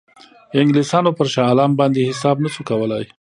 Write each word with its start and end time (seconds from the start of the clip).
انګلیسانو 0.59 1.11
پر 1.17 1.27
شاه 1.33 1.47
عالم 1.49 1.71
باندې 1.79 2.07
حساب 2.09 2.37
نه 2.45 2.49
شو 2.53 2.61
کولای. 2.69 3.03